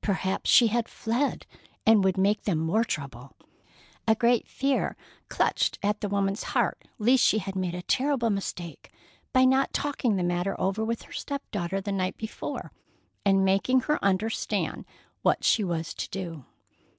Perhaps 0.00 0.48
she 0.48 0.68
had 0.68 0.88
fled, 0.88 1.44
and 1.84 2.02
would 2.02 2.16
make 2.16 2.44
them 2.44 2.56
more 2.56 2.84
trouble. 2.84 3.36
A 4.08 4.14
great 4.14 4.48
fear 4.48 4.96
clutched 5.28 5.78
at 5.82 6.00
the 6.00 6.08
woman's 6.08 6.42
heart 6.42 6.88
lest 6.98 7.22
she 7.22 7.36
had 7.36 7.54
made 7.54 7.74
a 7.74 7.82
terrible 7.82 8.30
mistake 8.30 8.90
by 9.34 9.44
not 9.44 9.74
talking 9.74 10.16
the 10.16 10.22
matter 10.22 10.58
over 10.58 10.82
with 10.82 11.02
her 11.02 11.12
step 11.12 11.42
daughter 11.50 11.82
the 11.82 11.92
night 11.92 12.16
before, 12.16 12.72
and 13.26 13.44
making 13.44 13.80
her 13.80 14.02
understand 14.02 14.86
what 15.20 15.44
she 15.44 15.62
was 15.62 15.92
to 15.92 16.08
do. 16.08 16.46